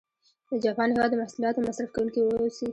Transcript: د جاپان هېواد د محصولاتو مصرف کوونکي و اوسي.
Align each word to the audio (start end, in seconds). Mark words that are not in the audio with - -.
د 0.51 0.53
جاپان 0.65 0.89
هېواد 0.93 1.09
د 1.11 1.15
محصولاتو 1.21 1.63
مصرف 1.67 1.89
کوونکي 1.95 2.19
و 2.21 2.29
اوسي. 2.41 2.67